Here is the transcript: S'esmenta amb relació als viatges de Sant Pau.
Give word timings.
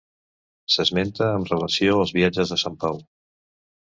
S'esmenta 0.75 1.27
amb 1.33 1.51
relació 1.51 1.97
als 2.05 2.13
viatges 2.17 2.53
de 2.53 2.59
Sant 2.63 2.79
Pau. 2.85 3.01